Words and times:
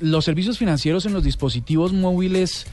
los 0.00 0.24
servicios 0.24 0.58
financieros 0.58 1.06
en 1.06 1.12
los 1.12 1.24
dispositivos 1.24 1.92
móviles 1.92 2.66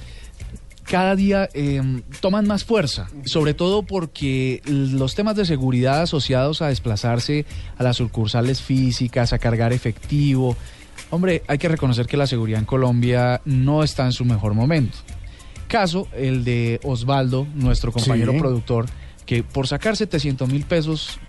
cada 0.84 1.16
día 1.16 1.48
eh, 1.54 1.82
toman 2.20 2.48
más 2.48 2.66
fuerza, 2.66 3.08
sobre 3.26 3.54
todo 3.54 3.84
porque 3.84 4.62
los 4.66 5.16
temas 5.16 5.36
de 5.36 5.46
seguridad 5.46 6.02
asociados 6.02 6.62
a 6.62 6.68
desplazarse 6.68 7.46
a 7.78 7.84
las 7.84 7.98
sucursales 7.98 8.62
físicas, 8.62 9.32
a 9.32 9.40
cargar 9.40 9.72
efectivo, 9.74 10.58
hombre, 11.10 11.44
hay 11.48 11.60
que 11.60 11.70
reconocer 11.70 12.08
que 12.08 12.18
la 12.18 12.28
seguridad 12.28 12.60
en 12.60 12.66
Colombia 12.66 13.42
no 13.46 13.84
está 13.84 14.06
en 14.06 14.12
su 14.12 14.26
mejor 14.26 14.54
momento. 14.54 14.98
Caso 15.68 16.08
el 16.14 16.44
de 16.44 16.82
Osvaldo, 16.84 17.48
nuestro 17.56 17.94
compañero 17.94 18.34
Sí. 18.34 18.40
productor, 18.40 18.88
que 19.26 19.44
por 19.44 19.68
sacar 19.68 19.96
700 19.96 20.50
mil 20.50 20.66
pesos, 20.66 21.20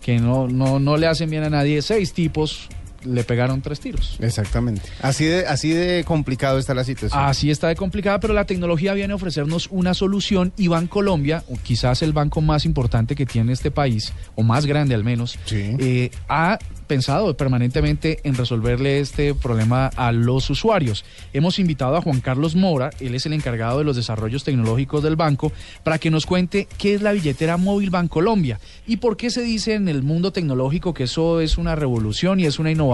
que 0.00 0.18
no, 0.18 0.48
no, 0.48 0.80
no 0.80 0.96
le 0.96 1.06
hacen 1.06 1.30
bien 1.30 1.44
a 1.44 1.50
nadie, 1.50 1.80
seis 1.82 2.12
tipos 2.12 2.68
le 3.04 3.24
pegaron 3.24 3.60
tres 3.62 3.80
tiros. 3.80 4.16
Exactamente. 4.20 4.82
Así 5.00 5.24
de, 5.24 5.46
así 5.46 5.70
de 5.70 6.04
complicado 6.04 6.58
está 6.58 6.74
la 6.74 6.84
situación. 6.84 7.20
Así 7.22 7.50
está 7.50 7.68
de 7.68 7.76
complicada, 7.76 8.20
pero 8.20 8.34
la 8.34 8.44
tecnología 8.44 8.94
viene 8.94 9.12
a 9.12 9.16
ofrecernos 9.16 9.68
una 9.70 9.94
solución 9.94 10.52
y 10.56 10.68
Bancolombia, 10.68 11.44
o 11.48 11.56
quizás 11.62 12.02
el 12.02 12.12
banco 12.12 12.40
más 12.40 12.64
importante 12.64 13.14
que 13.14 13.26
tiene 13.26 13.52
este 13.52 13.70
país, 13.70 14.12
o 14.34 14.42
más 14.42 14.66
grande 14.66 14.94
al 14.94 15.04
menos, 15.04 15.38
Sí. 15.44 15.76
eh, 15.78 16.10
ha 16.28 16.58
pensado 16.86 17.34
permanentemente 17.36 18.18
en 18.24 18.34
resolverle 18.34 19.00
este 19.00 19.34
problema 19.34 19.86
a 19.96 20.12
los 20.12 20.50
usuarios. 20.50 21.04
Hemos 21.32 21.58
invitado 21.58 21.96
a 21.96 22.02
Juan 22.02 22.20
Carlos 22.20 22.54
Mora, 22.54 22.90
él 23.00 23.14
es 23.14 23.24
el 23.24 23.32
encargado 23.32 23.78
de 23.78 23.84
los 23.84 23.96
desarrollos 23.96 24.44
tecnológicos 24.44 25.02
del 25.02 25.16
banco, 25.16 25.52
para 25.84 25.98
que 25.98 26.10
nos 26.10 26.26
cuente 26.26 26.68
qué 26.76 26.92
es 26.94 27.00
la 27.00 27.12
billetera 27.12 27.56
móvil 27.56 27.88
Bancolombia 27.90 28.60
y 28.86 28.98
por 28.98 29.16
qué 29.16 29.30
se 29.30 29.42
dice 29.42 29.72
en 29.74 29.88
el 29.88 30.02
mundo 30.02 30.32
tecnológico 30.32 30.92
que 30.92 31.04
eso 31.04 31.40
es 31.40 31.56
una 31.56 31.74
revolución 31.76 32.40
y 32.40 32.44
es 32.44 32.58
una 32.58 32.70
innovación 32.70 32.91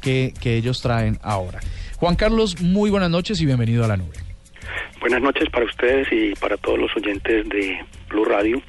que, 0.00 0.32
ellos 0.44 0.80
traen 0.80 1.18
ahora. 1.22 1.60
Juan 1.96 2.16
Carlos, 2.16 2.60
muy 2.60 2.90
buenas 2.90 3.10
noches 3.10 3.40
y 3.40 3.46
bienvenido 3.46 3.84
a 3.84 3.88
la 3.88 3.96
nube. 3.96 4.16
Buenas 5.00 5.20
noches 5.22 5.48
para 5.50 5.64
ustedes 5.64 6.08
y 6.10 6.34
para 6.34 6.56
todos 6.56 6.78
los 6.78 6.96
oyentes 6.96 7.48
de 7.48 7.78
Blue 8.08 8.24
Radio. 8.24 8.60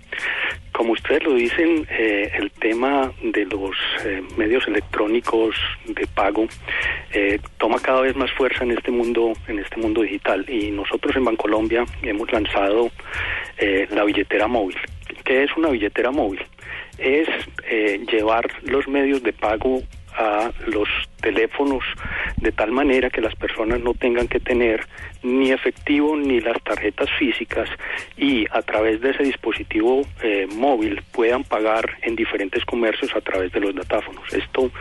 Como 0.78 0.94
ustedes 0.94 1.24
lo 1.24 1.34
dicen, 1.34 1.88
eh, 1.90 2.32
el 2.36 2.52
tema 2.52 3.12
de 3.24 3.46
los 3.46 3.76
eh, 4.06 4.22
medios 4.38 4.68
electrónicos 4.68 5.56
de 5.88 6.06
pago 6.06 6.46
eh, 7.12 7.40
toma 7.58 7.80
cada 7.80 8.02
vez 8.02 8.16
más 8.16 8.32
fuerza 8.34 8.64
en 8.64 8.72
este 8.72 8.92
mundo, 8.92 9.34
en 9.48 9.58
este 9.58 9.78
mundo 9.78 10.04
digital. 10.04 10.46
Y 10.48 10.70
nosotros 10.70 11.16
en 11.16 11.26
Bancolombia 11.26 11.84
hemos 12.04 12.32
lanzado 12.32 12.92
la 13.90 14.04
billetera 14.04 14.48
móvil. 14.48 14.78
¿Qué 15.26 15.44
es 15.44 15.50
una 15.58 15.70
billetera 15.70 16.12
móvil? 16.12 16.40
Es 17.00 17.28
llevar 18.12 18.48
los 18.62 18.88
medios 18.88 19.24
de 19.24 19.34
pago 19.34 19.82
a 20.18 20.52
los 20.68 20.88
teléfonos 21.18 21.84
de 22.38 22.52
tal 22.52 22.72
manera 22.72 23.10
que 23.10 23.22
las 23.22 23.36
personas 23.36 23.82
no 23.82 23.94
tengan 23.94 24.28
que 24.28 24.40
tener 24.40 24.86
ni 25.24 25.52
efectivo 25.52 26.16
ni 26.16 26.40
las 26.40 26.62
tarjetas 26.64 27.10
físicas 27.18 27.70
y 28.18 28.46
a 28.52 28.62
través 28.62 29.02
de 29.02 29.12
ese 29.12 29.24
dispositivo 29.24 30.02
eh, 30.22 30.48
móvil 30.56 31.02
puedan 31.12 31.44
pagar 31.44 31.98
en 32.02 32.16
diferentes 32.16 32.64
comercios 32.66 33.16
a 33.16 33.22
través 33.22 33.52
de 33.52 33.60
los 33.60 33.76
datáfonos. 33.76 34.32
Esto 34.34 34.72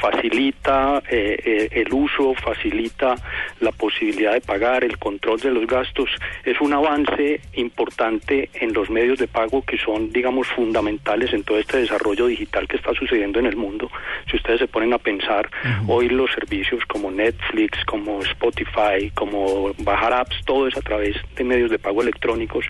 facilita 0.00 1.02
eh, 1.08 1.36
eh, 1.44 1.68
el 1.72 1.92
uso, 1.92 2.34
facilita 2.34 3.14
la 3.60 3.72
posibilidad 3.72 4.32
de 4.32 4.40
pagar, 4.40 4.84
el 4.84 4.98
control 4.98 5.40
de 5.40 5.50
los 5.50 5.66
gastos. 5.66 6.10
Es 6.44 6.60
un 6.60 6.72
avance 6.72 7.40
importante 7.54 8.50
en 8.54 8.72
los 8.72 8.90
medios 8.90 9.18
de 9.18 9.28
pago 9.28 9.62
que 9.62 9.78
son, 9.78 10.12
digamos, 10.12 10.48
fundamentales 10.48 11.32
en 11.32 11.44
todo 11.44 11.58
este 11.58 11.78
desarrollo 11.78 12.26
digital 12.26 12.68
que 12.68 12.76
está 12.76 12.92
sucediendo 12.94 13.38
en 13.38 13.46
el 13.46 13.56
mundo. 13.56 13.90
Si 14.30 14.36
ustedes 14.36 14.60
se 14.60 14.68
ponen 14.68 14.92
a 14.92 14.98
pensar, 14.98 15.48
hoy 15.86 16.08
los 16.08 16.30
servicios 16.32 16.82
como 16.86 17.10
Netflix, 17.10 17.84
como 17.86 18.20
Spotify, 18.22 19.10
como 19.14 19.72
bajar 19.78 20.12
apps, 20.12 20.36
todo 20.44 20.68
es 20.68 20.76
a 20.76 20.80
través 20.80 21.16
de 21.36 21.44
medios 21.44 21.70
de 21.70 21.78
pago 21.78 22.02
electrónicos 22.02 22.64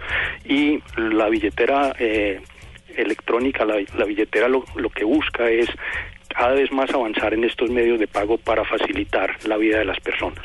y 0.45 0.81
la 0.97 1.29
billetera 1.29 1.95
eh, 1.99 2.41
electrónica, 2.97 3.65
la, 3.65 3.77
la 3.97 4.05
billetera 4.05 4.49
lo, 4.49 4.65
lo 4.77 4.91
que 4.91 5.05
busca 5.05 5.49
es 5.49 5.69
cada 6.29 6.55
vez 6.55 6.71
más 6.73 6.91
avanzar 6.91 7.35
en 7.35 7.45
estos 7.45 7.71
medios 7.71 7.99
de 7.99 8.07
pago 8.07 8.39
para 8.39 8.65
facilitar 8.65 9.37
la 9.47 9.57
vida 9.57 9.79
de 9.79 9.85
las 9.85 10.01
personas. 10.01 10.45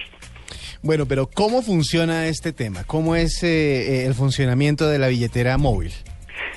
Bueno, 0.81 1.05
pero 1.05 1.27
¿cómo 1.27 1.61
funciona 1.61 2.27
este 2.27 2.53
tema? 2.53 2.83
¿Cómo 2.85 3.15
es 3.15 3.43
eh, 3.43 3.47
eh, 3.47 4.05
el 4.05 4.13
funcionamiento 4.13 4.87
de 4.87 4.97
la 4.97 5.07
billetera 5.07 5.57
móvil? 5.57 5.91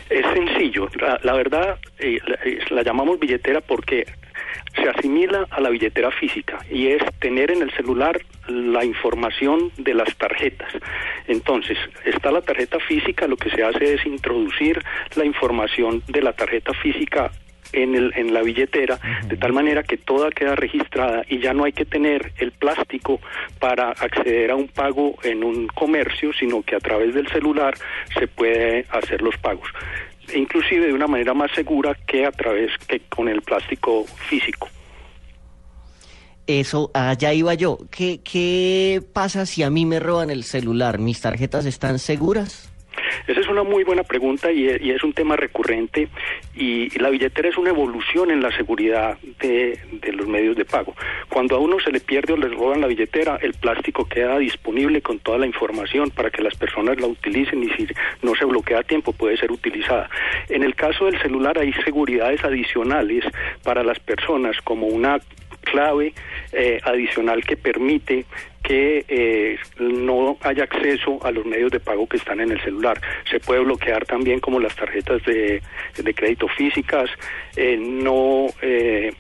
Es 0.09 0.25
sencillo, 0.33 0.89
la, 1.01 1.19
la 1.25 1.33
verdad 1.33 1.77
eh, 1.99 2.19
la 2.71 2.83
llamamos 2.83 3.19
billetera 3.19 3.61
porque 3.61 4.07
se 4.83 4.89
asimila 4.89 5.47
a 5.51 5.61
la 5.61 5.71
billetera 5.71 6.11
física 6.11 6.59
y 6.71 6.89
es 6.89 7.03
tener 7.21 7.51
en 7.51 7.63
el 7.63 7.71
celular 7.73 8.21
la 8.49 8.85
información 8.85 9.71
de 9.79 9.95
las 9.95 10.15
tarjetas. 10.17 10.73
Entonces, 11.29 11.79
está 12.05 12.33
la 12.33 12.43
tarjeta 12.43 12.79
física, 12.81 13.27
lo 13.27 13.37
que 13.37 13.51
se 13.51 13.63
hace 13.63 13.95
es 13.95 14.05
introducir 14.07 14.83
la 15.15 15.25
información 15.25 16.03
de 16.09 16.23
la 16.23 16.33
tarjeta 16.33 16.73
física 16.75 17.31
en, 17.73 17.95
el, 17.95 18.13
en 18.17 18.35
la 18.35 18.43
billetera, 18.43 18.99
de 19.27 19.37
tal 19.37 19.53
manera 19.53 19.83
que 19.83 19.97
toda 19.97 20.31
queda 20.31 20.57
registrada 20.57 21.25
y 21.29 21.39
ya 21.39 21.55
no 21.55 21.65
hay 21.65 21.73
que 21.73 21.85
tener 21.85 22.33
el 22.39 22.53
plástico 22.53 23.21
para 23.61 23.91
acceder 23.91 24.51
a 24.51 24.57
un 24.57 24.69
pago 24.69 25.15
en 25.23 25.45
un 25.45 25.69
comercio, 25.69 26.33
sino 26.33 26.63
que 26.63 26.77
a 26.77 26.81
través 26.81 27.15
del 27.15 27.29
celular 27.29 27.75
se 28.19 28.27
puede 28.27 28.85
hacer 28.91 29.23
los 29.23 29.37
pagos 29.39 29.69
inclusive 30.35 30.87
de 30.87 30.93
una 30.93 31.07
manera 31.07 31.35
más 31.35 31.51
segura 31.53 31.97
que 32.07 32.25
a 32.25 32.31
través 32.31 32.71
que 32.87 33.01
con 33.01 33.29
el 33.29 33.43
plástico 33.43 34.05
físico. 34.29 34.69
Eso, 36.47 36.91
allá 36.95 37.33
iba 37.33 37.55
yo. 37.55 37.79
¿Qué, 37.91 38.21
¿Qué 38.23 39.01
pasa 39.13 39.47
si 39.47 39.63
a 39.63 39.71
mí 39.71 39.87
me 39.87 40.01
roban 40.01 40.31
el 40.31 40.45
celular? 40.45 40.99
¿Mis 40.99 41.21
tarjetas 41.21 41.67
están 41.67 41.99
seguras? 41.99 42.73
Esa 43.27 43.41
es 43.41 43.49
una 43.49 43.63
muy 43.63 43.85
buena 43.85 44.03
pregunta 44.03 44.51
y 44.51 44.69
es, 44.69 45.03
un 45.05 45.13
tema 45.13 45.37
recurrente 45.37 46.09
y 46.55 46.97
la 46.99 47.11
billetera 47.11 47.49
es 47.49 47.57
una 47.57 47.71
evolución 47.71 48.31
en 48.31 48.43
la 48.43 48.55
seguridad 48.57 49.19
de, 49.41 49.79
de 49.93 50.13
los 50.13 50.27
medios 50.27 50.57
de 50.57 50.65
pago. 50.65 50.95
Cuando 51.29 51.57
a 51.57 51.59
uno 51.59 51.79
se 51.81 51.91
le 51.91 52.01
pierde 52.01 52.33
o 52.33 52.37
les 52.37 52.53
roban 52.55 52.81
la 52.81 52.87
billetera, 52.87 53.39
el 53.41 53.55
plástico 53.55 54.07
queda 54.07 54.39
disponible 54.39 55.03
con 55.03 55.19
toda 55.19 55.39
la 55.39 55.47
información 55.47 56.11
para 56.11 56.31
que 56.31 56.43
las 56.43 56.55
personas 56.55 57.01
la 57.01 57.07
utilicen 57.07 57.63
y 57.63 57.71
si 57.71 57.87
no 58.23 58.35
se 58.35 58.45
bloquea 58.45 58.81
a 58.81 58.83
tiempo 58.83 59.13
puede 59.13 59.37
ser 59.37 59.51
utilizada. 59.51 60.09
En 60.49 60.63
el 60.63 60.75
caso 60.75 61.07
del 61.07 61.21
celular 61.21 61.59
hay 61.59 61.73
seguridades 61.85 62.43
adicionales 62.45 63.25
para 63.63 63.83
las 63.83 63.99
personas 63.99 64.57
como 64.63 64.87
una 64.87 65.19
clave 65.63 66.15
eh, 66.53 66.81
adicional 66.85 67.43
que 67.45 67.57
permite 67.57 68.27
que 68.63 69.05
eh, 69.09 69.59
no 69.79 70.37
haya 70.43 70.65
acceso 70.65 71.19
a 71.25 71.33
los 71.33 71.45
medios 71.45 71.71
de 71.73 71.81
pago 71.81 72.07
que 72.07 72.17
están 72.17 72.41
en 72.41 72.53
el 72.53 72.61
celular. 72.63 73.01
Se 73.31 73.41
puede 73.41 73.61
bloquear 73.61 74.05
también 74.05 74.39
como 74.41 74.61
las 74.61 74.77
tarjetas 74.77 75.25
de, 75.25 75.61
de 75.97 76.15
crédito 76.15 76.47
físicas, 76.49 77.11
eh, 77.57 77.77
no 77.77 78.47
eh, 78.61 79.13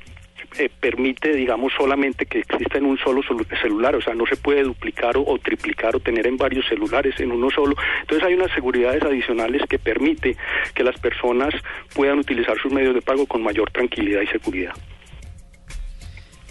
eh, 0.58 0.68
permite, 0.80 1.32
digamos, 1.34 1.72
solamente 1.72 2.26
que 2.26 2.40
exista 2.40 2.78
en 2.78 2.84
un 2.84 2.98
solo 2.98 3.22
celular, 3.60 3.96
o 3.96 4.02
sea, 4.02 4.14
no 4.14 4.26
se 4.26 4.36
puede 4.36 4.62
duplicar 4.62 5.16
o, 5.16 5.24
o 5.26 5.38
triplicar 5.38 5.96
o 5.96 6.00
tener 6.00 6.26
en 6.26 6.36
varios 6.36 6.66
celulares 6.68 7.18
en 7.18 7.32
uno 7.32 7.50
solo. 7.50 7.74
Entonces 8.00 8.26
hay 8.26 8.34
unas 8.34 8.52
seguridades 8.52 9.02
adicionales 9.02 9.62
que 9.68 9.78
permite 9.78 10.36
que 10.74 10.84
las 10.84 10.98
personas 11.00 11.54
puedan 11.94 12.18
utilizar 12.18 12.56
sus 12.58 12.72
medios 12.72 12.94
de 12.94 13.02
pago 13.02 13.26
con 13.26 13.42
mayor 13.42 13.70
tranquilidad 13.70 14.20
y 14.20 14.26
seguridad. 14.26 14.74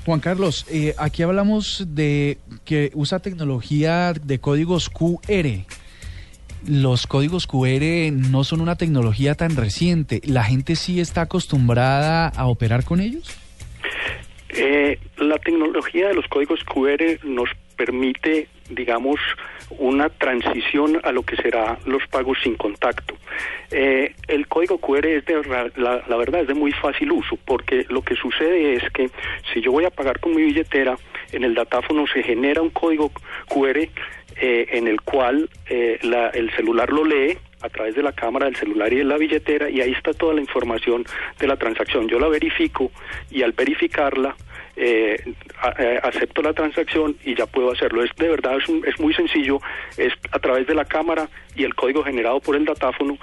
Juan 0.05 0.19
Carlos, 0.19 0.65
eh, 0.69 0.95
aquí 0.97 1.21
hablamos 1.21 1.85
de 1.95 2.39
que 2.65 2.91
usa 2.95 3.19
tecnología 3.19 4.13
de 4.13 4.39
códigos 4.39 4.89
QR. 4.89 5.65
Los 6.67 7.05
códigos 7.05 7.45
QR 7.45 8.11
no 8.11 8.43
son 8.43 8.61
una 8.61 8.75
tecnología 8.77 9.35
tan 9.35 9.55
reciente. 9.55 10.21
¿La 10.25 10.43
gente 10.43 10.75
sí 10.75 10.99
está 10.99 11.21
acostumbrada 11.21 12.29
a 12.29 12.47
operar 12.47 12.83
con 12.83 12.99
ellos? 12.99 13.37
Eh, 14.49 14.99
la 15.17 15.37
tecnología 15.37 16.07
de 16.07 16.15
los 16.15 16.27
códigos 16.27 16.63
QR 16.63 17.23
nos 17.23 17.49
permite 17.77 18.47
digamos, 18.71 19.19
una 19.77 20.09
transición 20.09 20.99
a 21.03 21.11
lo 21.11 21.23
que 21.23 21.35
será 21.37 21.77
los 21.85 22.05
pagos 22.07 22.37
sin 22.43 22.55
contacto. 22.55 23.15
Eh, 23.71 24.13
el 24.27 24.47
código 24.47 24.77
QR 24.79 25.05
es 25.07 25.25
de, 25.25 25.41
la, 25.77 26.03
la 26.07 26.17
verdad 26.17 26.41
es 26.41 26.47
de 26.47 26.53
muy 26.53 26.71
fácil 26.73 27.11
uso, 27.11 27.37
porque 27.45 27.85
lo 27.89 28.01
que 28.01 28.15
sucede 28.15 28.73
es 28.73 28.83
que 28.91 29.09
si 29.53 29.61
yo 29.61 29.71
voy 29.71 29.85
a 29.85 29.89
pagar 29.89 30.19
con 30.19 30.35
mi 30.35 30.41
billetera, 30.43 30.97
en 31.31 31.43
el 31.43 31.53
datáfono 31.55 32.05
se 32.07 32.23
genera 32.23 32.61
un 32.61 32.69
código 32.71 33.11
QR 33.47 33.77
eh, 33.79 33.89
en 34.71 34.87
el 34.87 35.01
cual 35.01 35.49
eh, 35.69 35.99
la- 36.01 36.29
el 36.29 36.51
celular 36.55 36.91
lo 36.91 37.05
lee 37.05 37.37
a 37.61 37.69
través 37.69 37.93
de 37.95 38.01
la 38.01 38.11
cámara 38.11 38.45
del 38.47 38.55
celular 38.55 38.91
y 38.91 38.97
de 38.97 39.03
la 39.03 39.17
billetera 39.17 39.69
y 39.69 39.81
ahí 39.81 39.91
está 39.91 40.13
toda 40.13 40.33
la 40.33 40.41
información 40.41 41.05
de 41.39 41.47
la 41.47 41.57
transacción. 41.57 42.07
Yo 42.07 42.19
la 42.19 42.27
verifico 42.27 42.91
y 43.29 43.43
al 43.43 43.51
verificarla 43.51 44.35
eh, 44.75 45.15
eh, 45.79 45.99
acepto 46.03 46.41
la 46.41 46.53
transacción 46.53 47.15
y 47.23 47.35
ya 47.35 47.45
puedo 47.45 47.71
hacerlo. 47.71 48.03
Es 48.03 48.11
de 48.17 48.29
verdad 48.29 48.57
es, 48.57 48.67
un- 48.69 48.83
es 48.87 48.99
muy 48.99 49.13
sencillo. 49.13 49.59
Es 49.97 50.13
a 50.31 50.39
través 50.39 50.67
de 50.67 50.73
la 50.75 50.85
cámara 50.85 51.29
y 51.55 51.63
el 51.63 51.75
código 51.75 52.03
generado 52.03 52.39
por 52.39 52.55
el 52.55 52.65
datáfono 52.65 53.17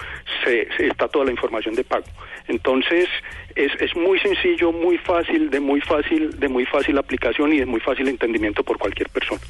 se, 0.44 0.68
se- 0.76 0.86
está 0.88 1.08
toda 1.08 1.24
la 1.24 1.30
información 1.30 1.74
de 1.74 1.84
pago. 1.84 2.04
Entonces 2.48 3.08
es, 3.54 3.72
es 3.80 3.94
muy 3.96 4.18
sencillo, 4.20 4.72
muy 4.72 4.98
fácil, 4.98 5.50
de 5.50 5.60
muy 5.60 5.80
fácil, 5.80 6.38
de 6.38 6.48
muy 6.48 6.64
fácil 6.66 6.96
aplicación 6.98 7.52
y 7.52 7.58
de 7.58 7.66
muy 7.66 7.80
fácil 7.80 8.08
entendimiento 8.08 8.62
por 8.62 8.78
cualquier 8.78 9.08
persona. 9.08 9.40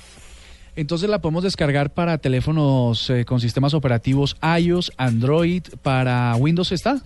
Entonces 0.77 1.11
la 1.11 1.21
podemos 1.21 1.43
descargar 1.43 1.93
para 1.93 2.19
teléfonos 2.19 3.11
eh, 3.11 3.25
con 3.25 3.41
sistemas 3.41 3.75
operativos 3.75 4.37
iOS, 4.61 4.93
Android, 4.97 5.63
para 5.83 6.37
Windows 6.37 6.71
está. 6.71 6.99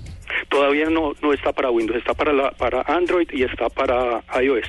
Todavía 0.52 0.90
no, 0.90 1.14
no 1.22 1.32
está 1.32 1.50
para 1.50 1.70
Windows, 1.70 1.98
está 1.98 2.12
para, 2.12 2.30
la, 2.30 2.50
para 2.50 2.82
Android 2.82 3.26
y 3.32 3.42
está 3.42 3.70
para 3.70 4.22
iOS. 4.38 4.66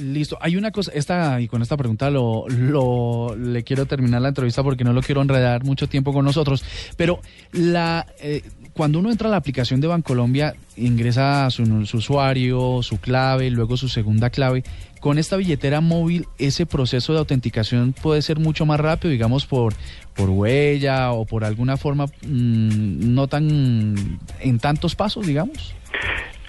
Listo. 0.00 0.38
Hay 0.40 0.56
una 0.56 0.70
cosa, 0.70 0.92
esta 0.94 1.40
y 1.40 1.48
con 1.48 1.62
esta 1.62 1.76
pregunta 1.76 2.10
lo, 2.10 2.46
lo 2.48 3.36
le 3.36 3.62
quiero 3.64 3.86
terminar 3.86 4.22
la 4.22 4.28
entrevista 4.28 4.62
porque 4.62 4.84
no 4.84 4.92
lo 4.92 5.02
quiero 5.02 5.20
enredar 5.20 5.64
mucho 5.64 5.88
tiempo 5.88 6.12
con 6.12 6.24
nosotros. 6.24 6.64
Pero 6.96 7.20
la 7.52 8.06
eh, 8.20 8.42
cuando 8.72 8.98
uno 8.98 9.10
entra 9.10 9.28
a 9.28 9.30
la 9.30 9.36
aplicación 9.36 9.80
de 9.80 9.88
Bancolombia, 9.88 10.54
ingresa 10.76 11.50
su, 11.50 11.84
su 11.86 11.98
usuario, 11.98 12.82
su 12.82 12.98
clave, 12.98 13.50
luego 13.50 13.76
su 13.76 13.88
segunda 13.88 14.30
clave. 14.30 14.62
Con 15.00 15.18
esta 15.18 15.36
billetera 15.36 15.80
móvil, 15.80 16.26
ese 16.38 16.66
proceso 16.66 17.12
de 17.12 17.18
autenticación 17.18 17.92
puede 17.92 18.22
ser 18.22 18.38
mucho 18.38 18.66
más 18.66 18.80
rápido, 18.80 19.10
digamos 19.10 19.46
por 19.46 19.74
por 20.14 20.30
huella 20.30 21.12
o 21.12 21.24
por 21.24 21.44
alguna 21.44 21.76
forma 21.76 22.06
mm, 22.06 23.14
no 23.14 23.28
tan 23.28 24.18
en 24.40 24.58
tantos 24.58 24.94
pasos, 24.94 25.26
digamos. 25.26 25.74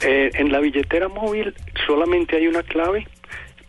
Eh, 0.02 0.32
en 0.34 0.52
la 0.52 0.60
billetera 0.60 1.08
móvil 1.08 1.54
solamente 1.86 2.36
hay 2.36 2.48
una 2.48 2.64
clave 2.64 3.08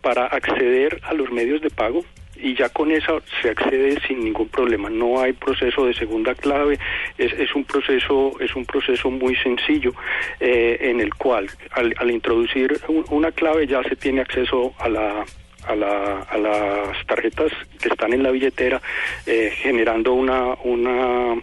para 0.03 0.25
acceder 0.27 0.99
a 1.03 1.13
los 1.13 1.31
medios 1.31 1.61
de 1.61 1.69
pago 1.71 2.03
y 2.35 2.55
ya 2.55 2.67
con 2.69 2.91
esa 2.91 3.13
se 3.41 3.49
accede 3.51 3.99
sin 4.07 4.23
ningún 4.23 4.49
problema. 4.49 4.89
No 4.89 5.21
hay 5.21 5.31
proceso 5.33 5.85
de 5.85 5.93
segunda 5.93 6.35
clave. 6.35 6.77
Es, 7.17 7.31
es 7.33 7.55
un 7.55 7.63
proceso 7.63 8.33
es 8.41 8.53
un 8.55 8.65
proceso 8.65 9.09
muy 9.09 9.35
sencillo 9.37 9.93
eh, 10.39 10.77
en 10.81 10.99
el 10.99 11.13
cual 11.15 11.49
al, 11.71 11.95
al 11.97 12.11
introducir 12.11 12.79
un- 12.89 13.05
una 13.09 13.31
clave 13.31 13.65
ya 13.65 13.81
se 13.83 13.95
tiene 13.95 14.21
acceso 14.21 14.73
a 14.77 14.89
la 14.89 15.25
a, 15.65 15.75
la, 15.77 16.19
a 16.29 16.37
las 16.37 17.05
tarjetas 17.07 17.49
que 17.81 17.87
están 17.87 18.11
en 18.11 18.21
la 18.23 18.31
billetera 18.31 18.81
eh, 19.25 19.49
generando 19.63 20.11
una 20.13 20.55
una 20.65 21.35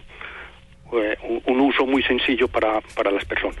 eh, 0.93 1.17
un, 1.27 1.41
un 1.45 1.61
uso 1.61 1.87
muy 1.87 2.03
sencillo 2.03 2.47
para, 2.47 2.81
para 2.95 3.09
las 3.09 3.25
personas. 3.25 3.57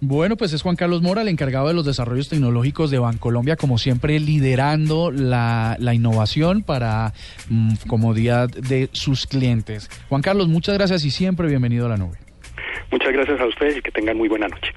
Bueno, 0.00 0.36
pues 0.36 0.52
es 0.52 0.62
Juan 0.62 0.76
Carlos 0.76 1.00
Mora, 1.00 1.22
el 1.22 1.28
encargado 1.28 1.68
de 1.68 1.74
los 1.74 1.86
desarrollos 1.86 2.28
tecnológicos 2.28 2.90
de 2.90 2.98
Bancolombia, 2.98 3.56
como 3.56 3.78
siempre 3.78 4.20
liderando 4.20 5.10
la, 5.10 5.76
la 5.78 5.94
innovación 5.94 6.62
para 6.62 7.14
mm, 7.48 7.74
comodidad 7.88 8.48
de 8.50 8.90
sus 8.92 9.26
clientes. 9.26 9.88
Juan 10.10 10.20
Carlos, 10.20 10.48
muchas 10.48 10.76
gracias 10.76 11.04
y 11.04 11.10
siempre 11.10 11.48
bienvenido 11.48 11.86
a 11.86 11.88
la 11.88 11.96
nube. 11.96 12.18
Muchas 12.90 13.12
gracias 13.12 13.40
a 13.40 13.46
ustedes 13.46 13.78
y 13.78 13.82
que 13.82 13.90
tengan 13.90 14.18
muy 14.18 14.28
buena 14.28 14.48
noche. 14.48 14.72